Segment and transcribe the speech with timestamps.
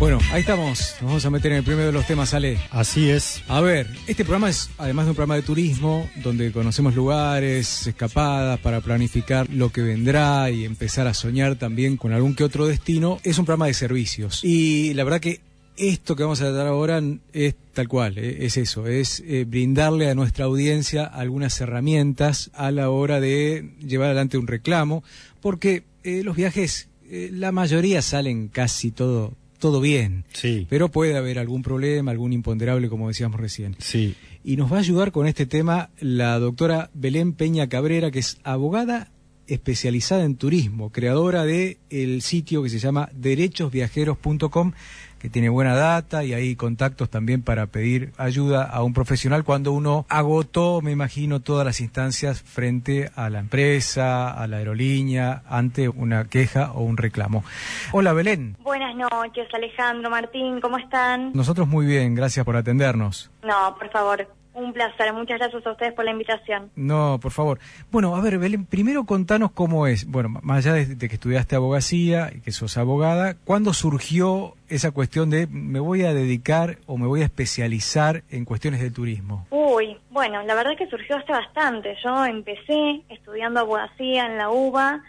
[0.00, 0.94] Bueno, ahí estamos.
[1.02, 2.56] Nos vamos a meter en el primero de los temas, Ale.
[2.70, 3.44] Así es.
[3.48, 8.58] A ver, este programa es, además de un programa de turismo, donde conocemos lugares, escapadas
[8.60, 13.20] para planificar lo que vendrá y empezar a soñar también con algún que otro destino,
[13.24, 14.42] es un programa de servicios.
[14.42, 15.42] Y la verdad que
[15.76, 17.02] esto que vamos a tratar ahora
[17.34, 22.70] es tal cual, eh, es eso, es eh, brindarle a nuestra audiencia algunas herramientas a
[22.70, 25.04] la hora de llevar adelante un reclamo,
[25.42, 30.24] porque eh, los viajes, eh, la mayoría salen casi todo, todo bien.
[30.32, 30.66] Sí.
[30.68, 33.76] Pero puede haber algún problema, algún imponderable, como decíamos recién.
[33.78, 34.16] Sí.
[34.42, 38.38] Y nos va a ayudar con este tema la doctora Belén Peña Cabrera, que es
[38.42, 39.12] abogada
[39.46, 44.72] especializada en turismo, creadora de el sitio que se llama derechosviajeros.com,
[45.20, 49.72] que tiene buena data y hay contactos también para pedir ayuda a un profesional cuando
[49.72, 55.88] uno agotó, me imagino, todas las instancias frente a la empresa, a la aerolínea, ante
[55.88, 57.44] una queja o un reclamo.
[57.92, 58.56] Hola Belén.
[58.62, 61.32] Buenas noches, Alejandro, Martín, ¿cómo están?
[61.34, 63.30] Nosotros muy bien, gracias por atendernos.
[63.42, 65.12] No, por favor, un placer.
[65.12, 66.70] Muchas gracias a ustedes por la invitación.
[66.76, 67.58] No, por favor.
[67.90, 70.06] Bueno, a ver, Belén, primero contanos cómo es.
[70.06, 74.92] Bueno, más allá de, de que estudiaste abogacía y que sos abogada, ¿cuándo surgió esa
[74.92, 79.46] cuestión de me voy a dedicar o me voy a especializar en cuestiones de turismo?
[79.50, 81.96] Uy, bueno, la verdad que surgió hace bastante.
[82.04, 85.02] Yo empecé estudiando abogacía en la UBA,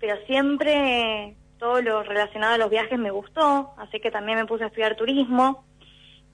[0.00, 4.64] pero siempre todo lo relacionado a los viajes me gustó, así que también me puse
[4.64, 5.64] a estudiar turismo.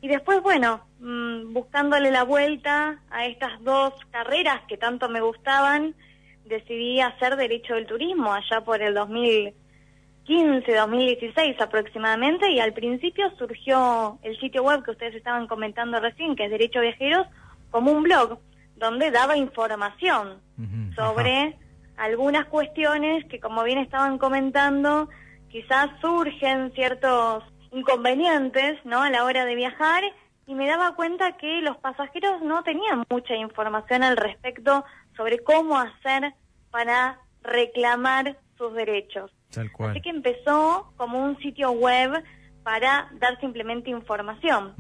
[0.05, 5.95] Y después, bueno, mm, buscándole la vuelta a estas dos carreras que tanto me gustaban,
[6.45, 14.19] decidí hacer Derecho del Turismo allá por el 2015, 2016 aproximadamente, y al principio surgió
[14.23, 17.27] el sitio web que ustedes estaban comentando recién, que es Derecho Viajeros,
[17.71, 18.39] como un blog
[18.77, 20.35] donde daba información
[20.97, 21.57] sobre
[21.97, 25.09] algunas cuestiones que, como bien estaban comentando,
[25.49, 27.43] quizás surgen ciertos
[27.75, 29.03] inconvenientes, ¿no?
[29.03, 30.03] A la hora de viajar
[30.47, 34.85] y me daba cuenta que los pasajeros no tenían mucha información al respecto
[35.17, 36.35] sobre cómo hacer
[36.71, 39.31] para reclamar sus derechos.
[39.53, 39.91] Tal cual.
[39.91, 42.23] Así que empezó como un sitio web
[42.63, 44.73] para dar simplemente información.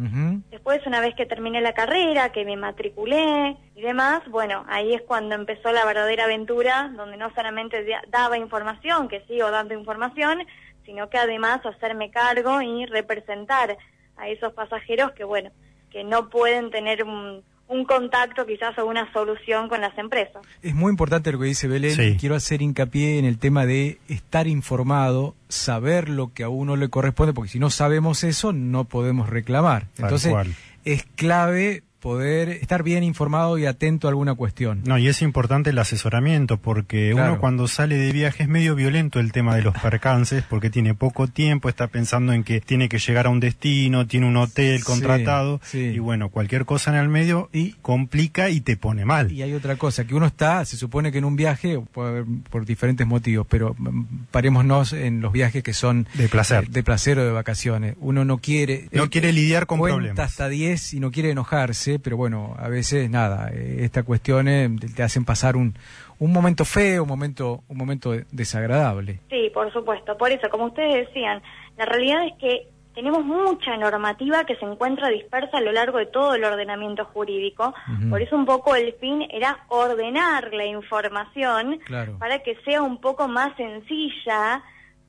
[0.50, 5.03] Después, una vez que terminé la carrera, que me matriculé y demás, bueno, ahí es
[5.03, 10.38] cuando empezó la verdadera aventura, donde no solamente da- daba información, que sigo dando información,
[10.84, 13.77] sino que además hacerme cargo y representar
[14.17, 15.50] a esos pasajeros que, bueno,
[15.91, 20.43] que no pueden tener un, un contacto quizás o una solución con las empresas.
[20.62, 21.94] Es muy importante lo que dice Belén.
[21.94, 22.17] Sí.
[22.19, 26.89] Quiero hacer hincapié en el tema de estar informado, saber lo que a uno le
[26.89, 29.87] corresponde, porque si no sabemos eso, no podemos reclamar.
[29.94, 30.55] Tal Entonces, cual.
[30.84, 34.83] es clave poder estar bien informado y atento a alguna cuestión.
[34.85, 37.33] No, y es importante el asesoramiento porque Claro.
[37.33, 40.93] uno cuando sale de viaje es medio violento el tema de los percances porque tiene
[40.95, 44.85] poco tiempo, está pensando en que tiene que llegar a un destino, tiene un hotel
[44.85, 45.79] contratado sí.
[45.79, 49.33] y bueno, cualquier cosa en el medio y complica y te pone mal.
[49.33, 52.67] Y hay otra cosa, que uno está, se supone que en un viaje, haber por
[52.67, 56.65] diferentes motivos, pero mm, parémonos en los viajes que son De placer.
[56.65, 57.97] eh, de placer o de vacaciones.
[58.01, 58.89] Uno no quiere...
[58.93, 60.19] No eh, quiere lidiar con problemas.
[60.19, 64.88] hasta 10 y no quiere enojarse, pero bueno, a veces nada, eh, estas cuestiones te-
[64.88, 65.75] te hacen pasar un,
[66.19, 69.21] un momento feo, un momento, un momento de- desagradable.
[69.31, 70.16] Sí, por supuesto.
[70.16, 71.43] Por eso, como ustedes decían,
[71.77, 76.06] la realidad es que tenemos mucha normativa que se encuentra dispersa a lo largo de
[76.06, 77.75] todo el ordenamiento jurídico.
[78.09, 82.16] Por eso un poco el fin era ordenar la información Claro.
[82.21, 84.62] para que sea un poco más sencilla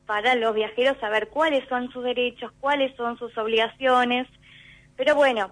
[0.07, 4.27] para los viajeros saber cuáles son sus derechos, cuáles son sus obligaciones.
[4.95, 5.51] Pero bueno,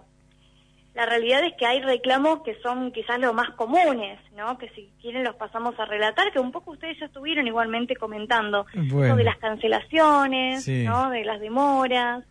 [0.96, 4.58] la realidad es que hay reclamos que son quizás los más comunes, ¿no?
[4.60, 8.66] Que si quieren los pasamos a relatar, que un poco ustedes ya estuvieron igualmente comentando,
[8.76, 9.10] Bueno.
[9.10, 9.16] ¿no?
[9.16, 10.84] de las cancelaciones, Sí.
[10.84, 11.10] ¿no?
[11.10, 12.24] De las demoras,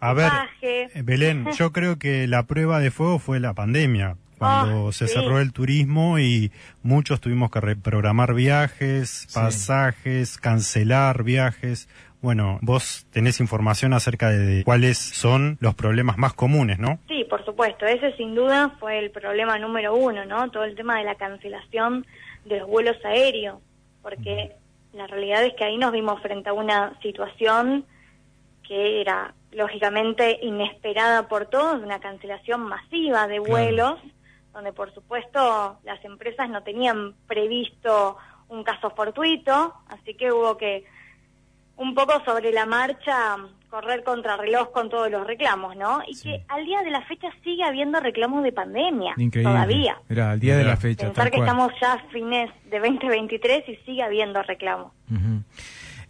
[0.00, 0.90] A ver, equipaje.
[1.02, 5.12] Belén, yo creo que la prueba de fuego fue la pandemia, cuando Ah, se sí.
[5.12, 6.50] cerró el turismo y
[6.82, 11.90] muchos tuvimos que reprogramar viajes, pasajes, cancelar viajes.
[12.22, 16.98] Bueno, vos tenés información acerca de cuáles son los problemas más comunes, ¿no?
[17.06, 20.50] Sí, por supuesto, ese sin duda fue el problema número uno, ¿no?
[20.50, 22.06] Todo el tema de la cancelación
[22.46, 23.58] de los vuelos aéreos,
[24.02, 24.52] porque
[24.94, 27.84] la realidad es que ahí nos vimos frente a una situación
[28.66, 33.98] que era lógicamente inesperada por todos, una cancelación masiva de Claro.
[34.52, 38.16] Donde por supuesto las empresas no tenían previsto
[38.48, 40.84] un caso fortuito, así que hubo que
[41.76, 43.36] un poco sobre la marcha
[43.70, 46.00] correr contra reloj con todos los reclamos, ¿no?
[46.06, 46.28] Y Sí.
[46.28, 49.52] que al día de la fecha sigue habiendo reclamos de pandemia Increíble.
[49.52, 49.96] todavía.
[50.08, 51.06] Era al día de la fecha.
[51.06, 51.48] Pensar tal que cual.
[51.48, 54.92] estamos ya a fines de 2023 y sigue habiendo reclamos.
[55.10, 55.42] Ujú.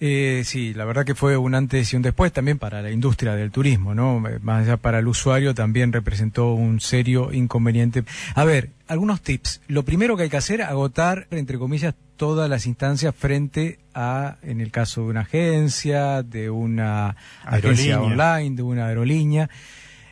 [0.02, 3.34] Eh, sí, la verdad que fue un antes y un después también para la industria
[3.34, 4.26] del turismo, ¿no?
[4.26, 8.04] Eh, Más allá para el usuario también representó un serio inconveniente.
[8.34, 9.60] A ver, algunos tips.
[9.68, 14.62] Lo primero que hay que hacer, agotar, entre comillas, todas las instancias frente a, en
[14.62, 19.50] el caso de una agencia, de una agencia online, de una aerolínea.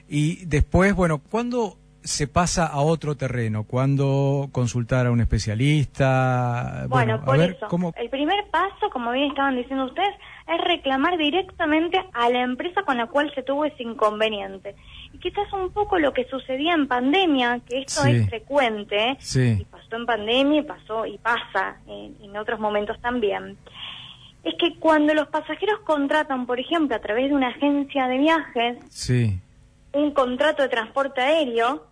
[0.06, 3.64] Y después, bueno, ¿cuándo se pasa a otro terreno?
[3.64, 6.86] ¿Cuándo consultar a un especialista?
[6.88, 10.14] Bueno, por ver, eso, ¿cómo, el primer paso, como bien estaban diciendo ustedes,
[10.46, 14.74] es reclamar directamente a la empresa con la cual se tuvo ese inconveniente.
[15.12, 18.10] Y quizás un poco lo que sucedía en pandemia, que esto Sí.
[18.12, 19.58] es frecuente, Sí.
[19.60, 23.56] y pasó en pandemia y pasó y pasa en, en otros momentos también,
[24.44, 28.78] es que cuando los pasajeros contratan, por ejemplo, a través de una agencia de viajes,
[28.88, 29.40] Sí.
[29.92, 31.86] Un contrato de transporte aéreo,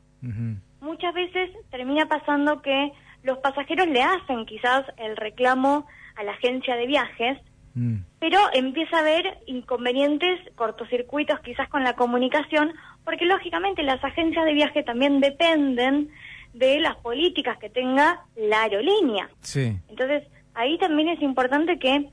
[0.81, 6.77] muchas veces termina pasando que los pasajeros le hacen quizás el reclamo a la agencia
[6.77, 7.39] de viajes,
[7.77, 8.05] Mm.
[8.19, 12.73] pero empieza a haber inconvenientes, cortocircuitos quizás con la comunicación,
[13.05, 16.09] porque lógicamente las agencias de viaje también dependen
[16.55, 19.29] de las políticas que tenga la aerolínea.
[19.43, 19.77] Sí.
[19.91, 20.23] Entonces,
[20.55, 22.09] ahí también es importante que,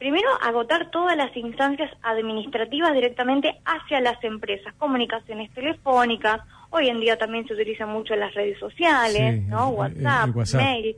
[0.00, 7.18] primero, agotar todas las instancias administrativas directamente hacia las empresas, comunicaciones telefónicas, hoy en día
[7.18, 9.68] también se utilizan mucho las redes sociales, Sí, ¿no?
[9.68, 10.60] el- WhatsApp, el WhatsApp.
[10.62, 10.94] mail,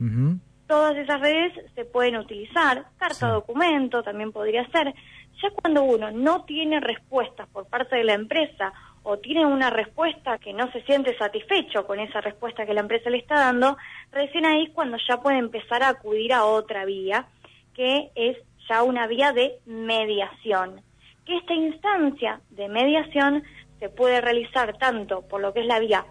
[0.67, 3.25] todas esas redes se pueden utilizar, carta Sí.
[3.25, 4.93] documento también podría ser.
[5.41, 8.71] Ya cuando uno no tiene respuestas por parte de la empresa
[9.03, 13.09] o tiene una respuesta que no se siente satisfecho con esa respuesta que la empresa
[13.09, 13.75] le está dando,
[14.13, 17.27] recién ahí es cuando ya puede empezar a acudir a otra vía,
[17.73, 18.37] que es
[18.69, 20.81] ya una vía de mediación.
[21.25, 23.43] Que esta instancia de mediación
[23.79, 26.05] se puede realizar tanto por lo que es la vía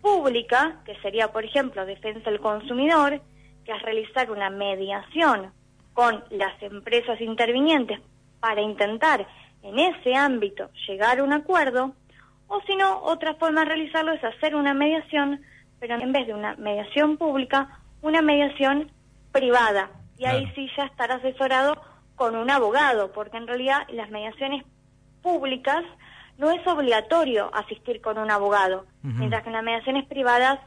[0.00, 3.20] pública, que sería, por ejemplo, defensa del consumidor,
[3.64, 5.52] que es realizar una mediación
[5.94, 8.00] con las empresas intervinientes
[8.40, 9.26] para intentar
[9.62, 11.94] en ese ámbito llegar a un acuerdo,
[12.48, 15.40] o si no, otra forma de realizarlo es hacer una mediación,
[15.80, 18.90] pero en vez de una mediación pública, una mediación
[19.32, 19.90] privada.
[20.18, 21.74] Y ahí sí ya estar asesorado
[22.16, 24.64] con un abogado, porque en realidad las mediaciones
[25.22, 25.84] públicas
[26.38, 30.60] no es obligatorio asistir con un abogado, mientras que en las mediaciones privadas.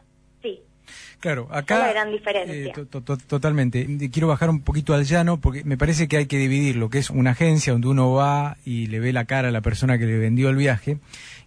[1.19, 1.75] Claro, acá...
[1.75, 2.53] es la gran diferencia.
[2.55, 3.87] eh, to- to- to- totalmente.
[4.11, 6.99] Quiero bajar un poquito al llano porque me parece que hay que dividir lo que
[6.99, 10.05] es una agencia donde uno va y le ve la cara a la persona que
[10.05, 10.99] le vendió el viaje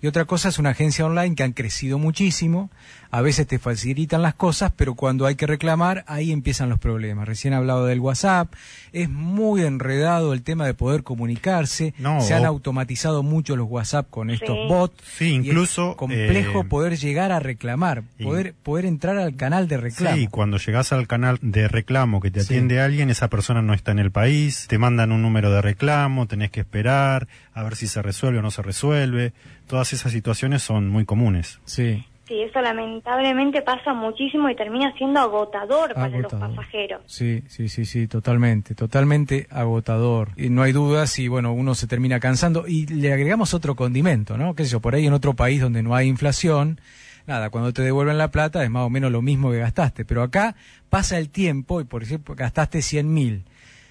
[0.03, 2.71] y otra cosa es una agencia online que han crecido muchísimo,
[3.11, 7.29] a veces te facilitan las cosas, pero cuando hay que reclamar ahí empiezan los problemas.
[7.29, 8.51] Recién he hablado del WhatsApp,
[8.93, 13.69] es muy enredado el tema de poder comunicarse, No, se han o- automatizado mucho los
[13.69, 14.69] WhatsApp con estos Sí.
[14.69, 14.95] bots.
[15.19, 19.37] Sí, y es incluso, complejo eh, poder llegar a reclamar, y- poder poder entrar al
[19.37, 20.17] canal de reclamo.
[20.17, 22.47] Sí, cuando llegas al canal de reclamo que te Sí.
[22.55, 26.27] atiende alguien, esa persona no está en el país, te mandan un número de reclamo,
[26.27, 29.33] tenés que esperar a ver si se resuelve o no se resuelve.
[29.67, 31.61] Todas esas situaciones son muy comunes.
[31.65, 32.05] Sí.
[32.29, 37.03] Sí, eso lamentablemente pasa muchísimo y termina siendo agotador para los pasajeros.
[37.07, 40.29] Sí, sí, sí, sí, totalmente, totalmente agotador.
[40.37, 44.37] Y no hay dudas y bueno, uno se termina cansando y le agregamos otro condimento,
[44.37, 44.55] ¿no?
[44.55, 46.81] Qué sé yo, por ahí en otro país donde no hay inflación,
[47.27, 50.23] nada, cuando te devuelven la plata es más o menos lo mismo que gastaste, pero
[50.23, 50.55] acá
[50.89, 53.45] pasa el tiempo y por ejemplo gastaste 100 mil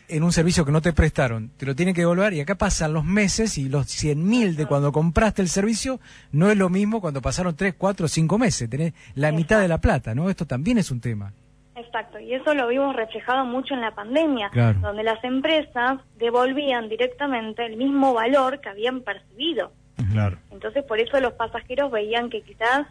[0.09, 2.93] en un servicio que no te prestaron, te lo tienen que devolver y acá pasan
[2.93, 5.99] los meses y los 100 mil de cuando compraste el servicio
[6.31, 9.77] no es lo mismo cuando pasaron 3, 4, 5 meses, tenés la mitad de la
[9.79, 10.29] plata, ¿no?
[10.29, 11.31] Esto también es un tema.
[11.75, 14.79] Exacto, y eso lo vimos reflejado mucho en la pandemia, Claro.
[14.79, 19.71] donde las empresas devolvían directamente el mismo valor que habían percibido.
[20.11, 20.37] Claro.
[20.51, 22.87] Entonces, por eso los pasajeros veían que quizás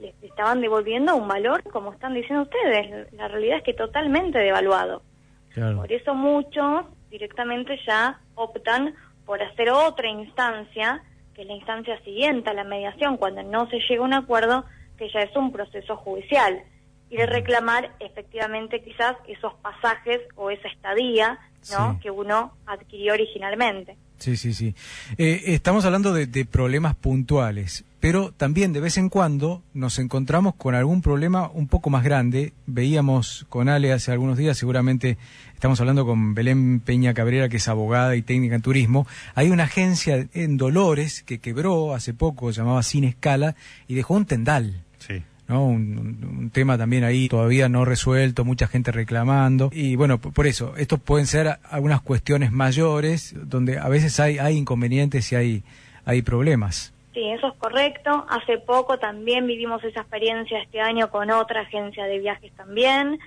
[0.00, 3.12] les estaban devolviendo un valor, como están diciendo ustedes.
[3.12, 5.02] La realidad es que totalmente devaluado.
[5.50, 5.78] Claro.
[5.78, 8.94] Por eso muchos directamente ya optan
[9.26, 11.02] por hacer otra instancia,
[11.34, 14.64] que es la instancia siguiente a la mediación, cuando no se llega a un acuerdo,
[14.96, 16.62] que ya es un proceso judicial.
[17.10, 21.38] Y de reclamar efectivamente quizás esos pasajes o esa estadía
[21.72, 21.92] ¿no?
[21.94, 22.00] Sí.
[22.02, 23.96] que uno adquirió originalmente.
[24.20, 24.74] Sí, sí, sí.
[25.16, 30.74] Eh, estamos hablando de, problemas puntuales, pero también de vez en cuando nos encontramos con
[30.74, 32.52] algún problema un poco más grande.
[32.66, 35.16] Veíamos con Ale hace algunos días, seguramente
[35.54, 39.06] estamos hablando con Belén Peña Cabrera, que es abogada y técnica en turismo.
[39.34, 43.56] Hay una agencia en Dolores que quebró hace poco, llamaba Sin Escala,
[43.88, 44.84] y dejó un tendal.
[44.98, 45.22] Sí.
[45.50, 45.66] ¿No?
[45.66, 49.68] Un, un- tema también ahí todavía no resuelto, mucha gente reclamando.
[49.72, 54.56] Y bueno, por eso, estos pueden ser algunas cuestiones mayores donde a veces hay, hay
[54.56, 55.62] inconvenientes y hay,
[56.04, 56.92] hay problemas.
[57.12, 58.24] Sí, eso es correcto.
[58.30, 63.18] Hace poco también vivimos esa experiencia este año con otra agencia de viajes también.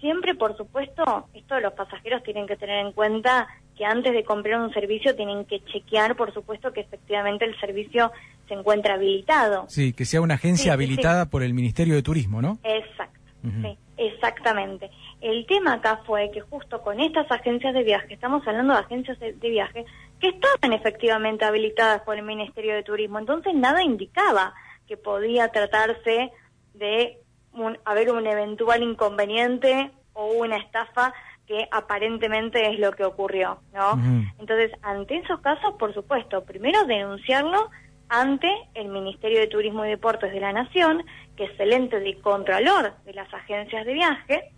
[0.00, 4.60] Siempre, por supuesto, esto los pasajeros tienen que tener en cuenta que antes de comprar
[4.60, 8.12] un servicio tienen que chequear, por supuesto, que efectivamente el servicio
[8.48, 9.66] se encuentra habilitado.
[9.68, 12.58] Sí, que sea una agencia Sí, sí, habilitada por el Ministerio de Turismo, ¿no?
[12.62, 13.18] Exacto,
[13.62, 14.90] sí, exactamente.
[15.20, 19.18] El tema acá fue que justo con estas agencias de viaje, estamos hablando de agencias
[19.18, 19.84] de, de viaje
[20.20, 24.54] que estaban efectivamente habilitadas por el Ministerio de Turismo, entonces nada indicaba
[24.86, 26.30] que podía tratarse
[26.74, 27.18] de
[27.52, 31.12] un- haber un eventual inconveniente o una estafa
[31.46, 34.00] que aparentemente es lo que ocurrió, ¿no?
[34.38, 37.70] Entonces, ante esos casos, por supuesto, primero denunciarlo
[38.08, 41.04] ante el Ministerio de Turismo y Deportes de la Nación,
[41.36, 44.50] que es el ente de contralor de las agencias de viaje,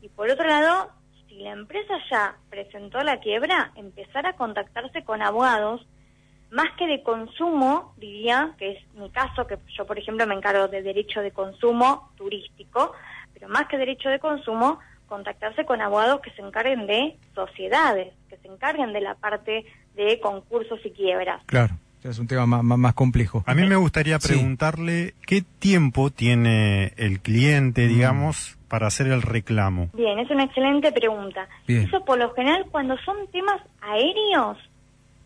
[0.00, 0.90] y por otro lado,
[1.28, 5.86] si la empresa ya presentó la quiebra, empezar a contactarse con abogados,
[6.50, 10.68] más que de consumo, diría, que es mi caso, que yo, por ejemplo, me encargo
[10.68, 12.92] de derecho de consumo turístico,
[13.34, 14.78] pero más que derecho de consumo,
[15.08, 20.20] contactarse con abogados que se encarguen de sociedades, que se encarguen de la parte de
[20.20, 21.42] concursos y quiebras.
[21.46, 21.74] Claro,
[22.04, 23.42] es un tema más, más, más complejo.
[23.46, 24.28] A mí me gustaría Sí.
[24.34, 27.88] preguntarle qué tiempo tiene el cliente, Mm.
[27.88, 29.88] digamos, para hacer el reclamo.
[29.94, 31.48] Bien, es una excelente pregunta.
[31.66, 31.82] Bien.
[31.88, 34.58] Eso por lo general cuando son temas aéreos,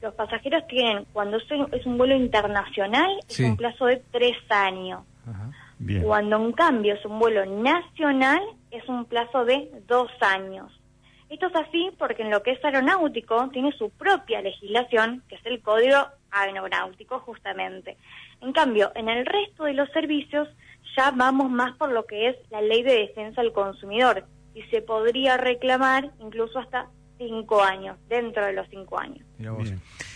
[0.01, 3.45] los pasajeros tienen, cuando es un, es un vuelo internacional, Sí.
[3.45, 5.01] es un plazo de tres años.
[5.29, 5.51] Ajá.
[5.79, 6.03] Bien.
[6.03, 10.71] Cuando en cambio es un vuelo nacional, es un plazo de dos años.
[11.29, 15.47] Esto es así porque en lo que es aeronáutico tiene su propia legislación, que es
[15.47, 15.97] el Código
[16.33, 17.97] Aeronáutico justamente.
[18.41, 20.49] En cambio, en el resto de los servicios
[20.97, 24.25] ya vamos más por lo que es la ley de defensa del consumidor
[24.55, 29.25] y se podría reclamar incluso hasta cinco años, dentro de los cinco años.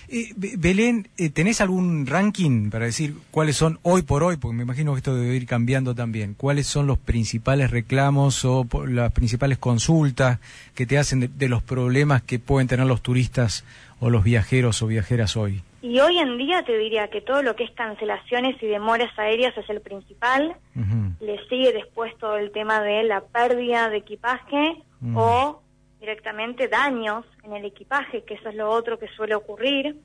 [0.09, 4.37] Eh, Be- Belén, eh, ¿tenés algún ranking para decir cuáles son hoy por hoy?
[4.37, 6.35] Porque me imagino que esto debe ir cambiando también.
[6.35, 10.41] ¿Cuáles son los principales reclamos o las principales consultas
[10.75, 13.65] que te hacen de, de los problemas que pueden tener los turistas
[14.01, 15.63] o los viajeros o viajeras hoy?
[15.87, 19.57] Y hoy en día te diría que todo lo que es cancelaciones y demoras aéreas
[19.57, 20.57] es el principal.
[21.21, 24.83] Le sigue después todo el tema de la pérdida de equipaje
[25.15, 25.63] o
[26.01, 29.97] directamente daños en el equipaje, que eso es lo otro que suele ocurrir,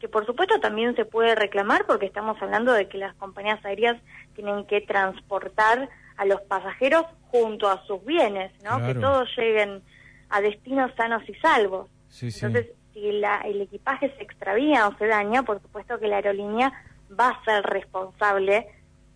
[0.00, 4.02] que por supuesto también se puede reclamar porque estamos hablando de que las compañías aéreas
[4.34, 8.78] tienen que transportar a los pasajeros junto a sus bienes, ¿no?
[8.78, 8.86] Claro.
[8.86, 9.80] Que todos lleguen
[10.28, 11.88] a destinos sanos y salvos.
[12.08, 12.46] Sí, sí.
[12.92, 16.72] Si la- el equipaje se extravía o se daña, por supuesto que la aerolínea
[17.18, 18.66] va a ser responsable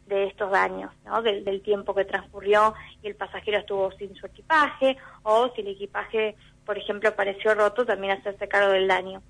[0.07, 1.23] de estos daños, ¿no?
[1.23, 6.37] Del, tiempo que transcurrió y el pasajero estuvo sin su equipaje, o si el equipaje,
[6.66, 9.23] por ejemplo, apareció roto, también hacerse cargo del daño.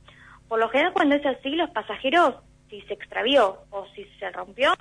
[0.49, 2.35] Por lo general, cuando es así, los pasajeros,
[2.71, 4.73] si se extravió o si se rompió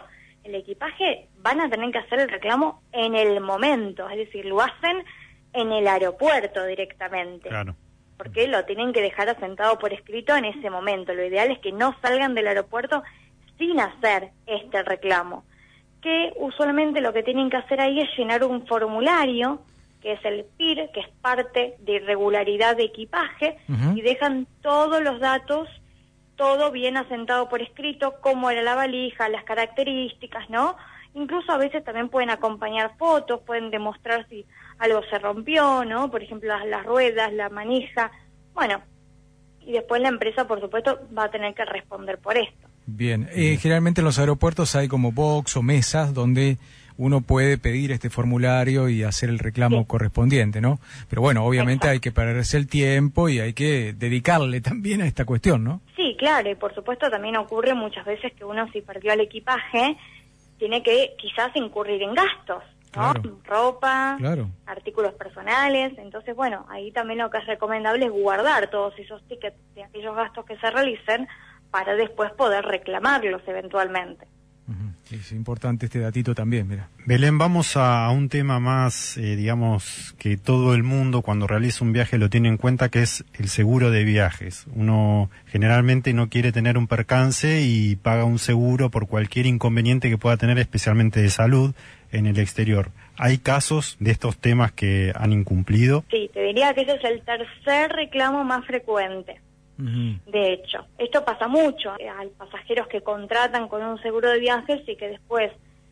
[0.44, 4.62] el equipaje, van a tener que hacer el reclamo en el momento, es decir, lo
[4.62, 5.06] hacen
[5.54, 7.76] en el aeropuerto directamente Claro.
[8.18, 11.14] Porque lo tienen que dejar asentado por escrito en ese momento.
[11.14, 13.04] Lo ideal es que no salgan del aeropuerto
[13.58, 15.44] sin hacer este reclamo.
[16.02, 19.62] Que usualmente lo que tienen que hacer ahí es llenar un formulario,
[20.02, 23.58] que es el PIR, que es parte de irregularidad de equipaje,
[23.96, 25.70] y dejan todos los datos,
[26.36, 30.76] todo bien asentado por escrito, cómo era la valija, las características, ¿no?
[31.16, 34.46] Incluso a veces también pueden acompañar fotos, pueden demostrar si
[34.80, 36.10] algo se rompió, ¿no?
[36.10, 38.12] Por ejemplo, las, las ruedas, la manija.
[38.54, 38.82] Bueno,
[39.62, 42.68] y después la empresa, por supuesto, va a tener que responder por esto.
[42.86, 46.58] Bien, Eh, generalmente en los aeropuertos hay como box o mesas donde
[46.98, 49.86] uno puede pedir este formulario y hacer el reclamo Sí.
[49.88, 50.80] correspondiente, ¿no?
[51.10, 51.92] Pero bueno, obviamente Exacto.
[51.94, 55.82] hay que perderse el tiempo y hay que dedicarle también a esta cuestión, ¿no?
[55.96, 59.96] Sí, claro, y por supuesto también ocurre muchas veces que uno si perdió el equipaje
[60.64, 62.64] tiene que quizás incurrir en gastos,
[62.96, 63.12] ¿no?
[63.12, 63.38] Claro.
[63.44, 64.48] Ropa, Claro.
[64.66, 69.58] artículos personales, entonces bueno, ahí también lo que es recomendable es guardar todos esos tickets
[69.76, 71.28] de aquellos gastos que se realicen
[71.70, 74.26] para después poder reclamarlos eventualmente.
[75.14, 76.90] Es importante este datito también, mira.
[77.06, 81.86] Belén, vamos a, a un tema más, eh, digamos, que todo el mundo cuando realiza
[81.86, 84.66] un viaje lo tiene en cuenta, que es el seguro de viajes.
[84.74, 90.18] Uno generalmente no quiere tener un percance y paga un seguro por cualquier inconveniente que
[90.18, 91.76] pueda tener, especialmente de salud,
[92.12, 92.90] en el exterior.
[93.16, 96.06] ¿Hay casos de estos temas que han incumplido?
[96.10, 99.40] Sí, te diría que ese es el tercer reclamo más frecuente.
[99.78, 101.94] De hecho, esto pasa mucho.
[102.00, 105.52] eh, Hay pasajeros que contratan con un seguro de viajes y que después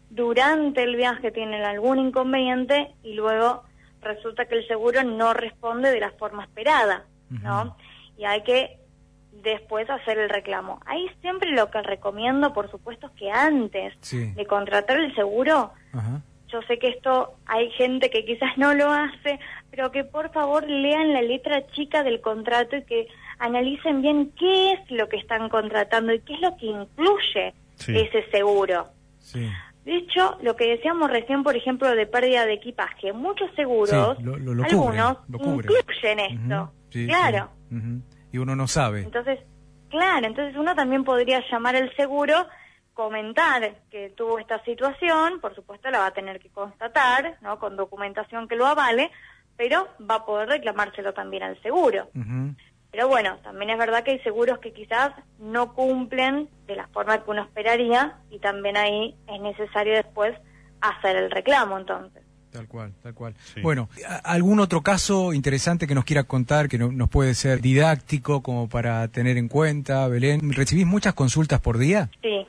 [0.10, 3.64] durante el viaje tienen algún inconveniente y luego
[4.02, 7.76] resulta que el seguro no responde de la forma esperada, ¿no?
[8.18, 8.78] Y hay que
[9.32, 10.80] después hacer el reclamo.
[10.86, 14.32] Ahí siempre lo que recomiendo, por supuesto, es que antes Sí.
[14.34, 15.72] de contratar el seguro,
[16.48, 19.40] yo sé que esto hay gente que quizás no lo hace,
[19.72, 23.08] pero que por favor lean la letra chica del contrato y que
[23.42, 27.98] analicen bien qué es lo que están contratando y qué es lo que incluye Sí.
[27.98, 28.88] ese seguro.
[29.20, 29.50] Sí.
[29.84, 34.24] De hecho, lo que decíamos recién, por ejemplo, de pérdida de equipaje, muchos seguros, Sí,
[34.24, 36.72] lo- lo- lo algunos incluyen esto.
[37.08, 37.50] Claro.
[38.32, 39.02] Y uno no sabe.
[39.02, 39.40] Entonces,
[39.90, 42.46] claro, entonces uno también podría llamar al seguro,
[42.94, 47.58] comentar que tuvo esta situación, por supuesto la va a tener que constatar, ¿no?
[47.58, 49.10] Con documentación que lo avale,
[49.58, 52.10] pero va a poder reclamárselo también al seguro.
[52.92, 57.24] Pero bueno, también es verdad que hay seguros que quizás no cumplen de la forma
[57.24, 60.34] que uno esperaría y también ahí es necesario después
[60.82, 62.22] hacer el reclamo entonces.
[62.52, 63.34] Tal cual, tal cual.
[63.54, 63.62] Sí.
[63.62, 67.62] Bueno, ¿a- ¿algún otro caso interesante que nos quiera contar, que no- nos puede ser
[67.62, 70.52] didáctico como para tener en cuenta, Belén?
[70.52, 72.10] ¿Recibís muchas consultas por día?
[72.22, 72.46] Sí,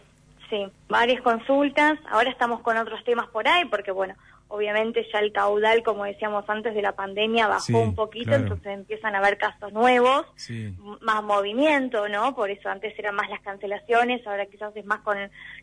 [0.50, 2.00] sí, varias consultas.
[2.10, 4.14] Ahora estamos con otros temas por ahí porque, bueno,
[4.54, 8.42] obviamente ya el caudal, como decíamos antes de la pandemia, bajó Sí, un poquito, claro.
[8.42, 10.76] entonces empiezan a haber casos nuevos, Sí.
[11.00, 12.34] más movimiento, ¿no?
[12.34, 15.16] Por eso antes eran más las cancelaciones, ahora quizás es más con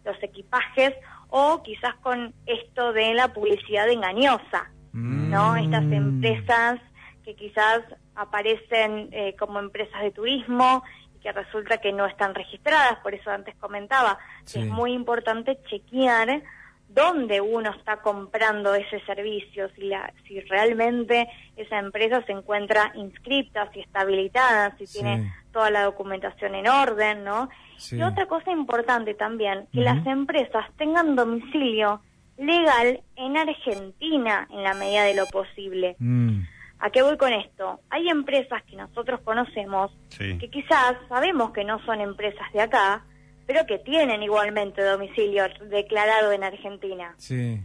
[0.03, 0.93] los equipajes
[1.29, 4.71] o quizás con esto de la publicidad engañosa.
[4.91, 5.55] ¿no?
[5.55, 5.93] Estas Mm.
[5.93, 6.79] empresas
[7.23, 7.81] que quizás
[8.15, 10.83] aparecen eh, como empresas de turismo
[11.15, 14.59] y que resulta que no están registradas, por eso antes comentaba Sí.
[14.59, 16.41] que es muy importante chequear
[16.89, 23.69] dónde uno está comprando ese servicio, si, la, si realmente esa empresa se encuentra inscripta,
[23.73, 24.99] si está habilitada, si Sí.
[24.99, 27.49] tiene toda la documentación en orden, ¿no?
[27.77, 27.95] Sí.
[27.97, 32.01] Y otra cosa importante también, que las empresas tengan domicilio
[32.37, 35.95] legal en Argentina en la medida de lo posible.
[35.99, 36.41] Mm.
[36.79, 37.81] ¿A qué voy con esto?
[37.89, 40.37] Hay empresas que nosotros conocemos Sí.
[40.37, 43.03] que quizás sabemos que no son empresas de acá,
[43.49, 47.15] pero que tienen igualmente domicilio declarado en Argentina.
[47.17, 47.59] Sí.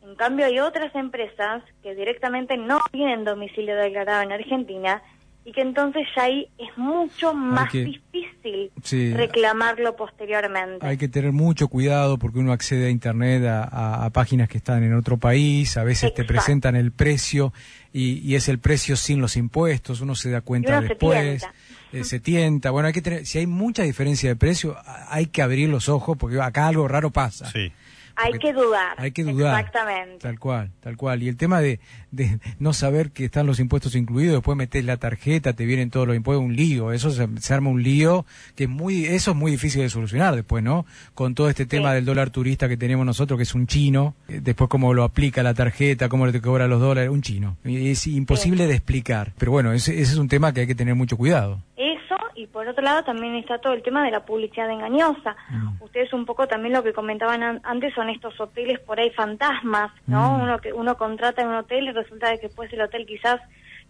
[0.00, 5.02] En cambio, hay otras empresas que directamente no tienen domicilio declarado en Argentina
[5.44, 9.12] y que entonces ya ahí es mucho más que- difícil Sí.
[9.12, 10.86] reclamarlo posteriormente.
[10.86, 14.58] Hay que tener mucho cuidado porque uno accede a internet a, a- a páginas que
[14.58, 17.52] están en otro país, a veces te presentan el precio
[17.92, 21.52] y, y es el precio sin los impuestos, uno se da cuenta se después, tienta.
[21.92, 22.70] Eh, se tienta.
[22.70, 24.76] Bueno, hay que tener, si hay mucha diferencia de precio,
[25.08, 27.50] hay que abrir los ojos porque acá algo raro pasa.
[27.50, 27.72] Sí.
[28.20, 28.96] Hay que dudar.
[29.00, 29.60] Hay que dudar.
[29.60, 30.18] Exactamente.
[30.18, 31.22] Tal cual, tal cual.
[31.22, 31.78] Y el tema de,
[32.10, 36.08] de no saber que están los impuestos incluidos, después metes la tarjeta, te vienen todos
[36.08, 36.90] los impuestos, un lío.
[36.90, 40.34] Eso se, se arma un lío que es muy, eso es muy difícil de solucionar
[40.34, 40.84] después, ¿no?
[41.14, 41.94] Con todo este tema Sí.
[41.94, 45.44] del dólar turista que tenemos nosotros, que es un chino, eh, después cómo lo aplica
[45.44, 47.56] la tarjeta, cómo le cobra los dólares, un chino.
[47.62, 49.32] Es imposible de explicar.
[49.38, 51.62] Pero bueno, ese, ese es un tema que hay que tener mucho cuidado.
[52.38, 55.34] Y por otro lado también está todo el tema de la publicidad engañosa.
[55.50, 55.82] Mm.
[55.82, 59.90] Ustedes un poco también lo que comentaban an- antes son estos hoteles por ahí fantasmas,
[60.06, 60.38] ¿no?
[60.38, 60.42] Mm.
[60.42, 63.40] Uno que uno contrata en un hotel y resulta de que después el hotel quizás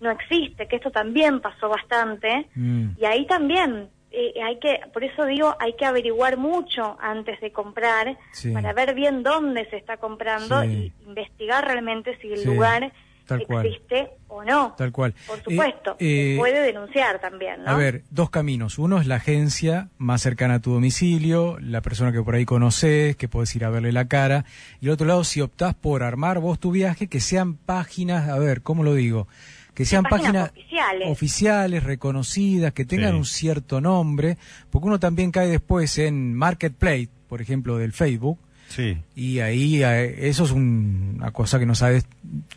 [0.00, 2.46] no existe, que esto también pasó bastante.
[2.54, 2.92] Mm.
[2.98, 7.52] Y ahí también eh, hay que, por eso digo, hay que averiguar mucho antes de
[7.52, 8.52] comprar Sí.
[8.54, 10.94] para ver bien dónde se está comprando Sí.
[10.98, 12.90] y investigar realmente si el Sí, lugar
[13.29, 13.67] tal cual.
[13.67, 14.75] existe o no.
[14.77, 15.14] Tal cual.
[15.27, 17.71] Por Eh, supuesto, eh, se puede denunciar también, ¿no?
[17.71, 18.79] A ver, dos caminos.
[18.79, 23.14] Uno es la agencia más cercana a tu domicilio, la persona que por ahí conoces,
[23.17, 24.45] que puedes ir a verle la cara.
[24.81, 28.38] Y el otro lado, si optás por armar vos tu viaje, que sean páginas, a
[28.38, 29.29] ver, ¿cómo lo digo?
[29.75, 31.09] Que sean páginas páginas oficiales.
[31.11, 33.17] oficiales, reconocidas, que tengan Sí.
[33.19, 34.37] un cierto nombre,
[34.71, 38.98] porque uno también cae después en Marketplace, por ejemplo, del Facebook, Sí.
[39.16, 42.07] y ahí eh, eso es un- una cosa que no sabes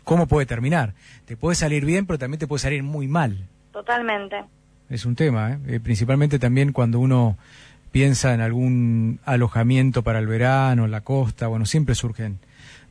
[0.04, 0.92] cómo puede terminar.
[1.24, 3.46] Te puede salir bien, pero también te puede salir muy mal.
[3.72, 4.36] Totalmente.
[4.90, 5.58] Es un tema, ¿eh?
[5.66, 7.38] Eh, principalmente también cuando uno
[7.92, 12.38] piensa en algún alojamiento para el verano, la costa, bueno, siempre surgen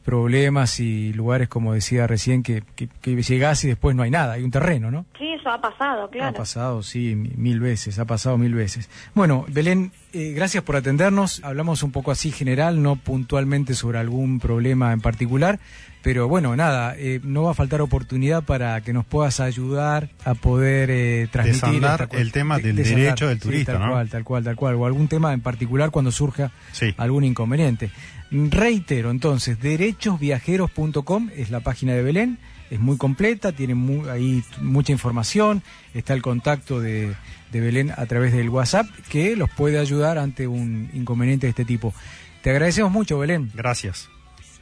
[0.03, 4.33] problemas y lugares, como decía recién, que, que, que llegás y después no hay nada,
[4.33, 5.05] hay un terreno, ¿no?
[5.17, 6.29] Sí, eso ha pasado, claro.
[6.29, 8.89] Ha pasado, sí, mi- mil veces, ha pasado mil veces.
[9.13, 11.41] Bueno, Belén, eh, gracias por atendernos.
[11.43, 15.59] Hablamos un poco así general, no puntualmente sobre algún problema en particular,
[16.01, 20.33] pero bueno, nada, eh, no va a faltar oportunidad para que nos puedas ayudar a
[20.33, 23.91] poder eh, transmitir esta el tema del desandar, derecho del sí, turista, tal ¿no?
[23.91, 26.93] cual, tal cual, tal cual, o algún tema en particular cuando surja Sí.
[26.97, 27.91] algún inconveniente.
[28.31, 32.37] Reitero, entonces, derechosviajeros.com es la página de Belén,
[32.69, 35.61] es muy completa, tiene mu- ahí mucha información,
[35.93, 37.13] está el contacto de,
[37.51, 41.65] de Belén a través del WhatsApp que los puede ayudar ante un inconveniente de este
[41.65, 41.93] tipo.
[42.41, 43.51] Te agradecemos mucho, Belén.
[43.53, 44.09] Gracias.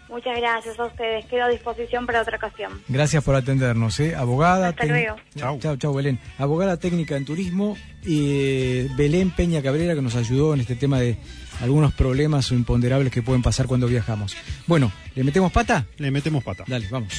[0.10, 1.26] Muchas gracias a ustedes.
[1.26, 2.82] Quedo a disposición para otra ocasión.
[2.88, 4.16] Gracias por atendernos, ¿eh?
[4.16, 4.70] Abogada.
[4.70, 5.16] Hasta luego.
[5.36, 5.60] Chau.
[5.60, 6.20] Chau, chau, Belén.
[6.38, 11.00] Abogada técnica en turismo y eh, Belén Peña Cabrera que nos ayudó en este tema
[11.00, 11.18] de
[11.62, 14.36] algunos problemas o imponderables que pueden pasar cuando viajamos.
[14.66, 15.86] Bueno, ¿le metemos pata?
[15.98, 16.64] Le metemos pata.
[16.68, 17.14] Dale, vamos.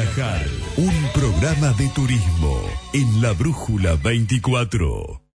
[0.00, 0.46] Viajar.
[0.76, 2.60] Un programa de turismo
[2.92, 5.20] en la Brújula 24.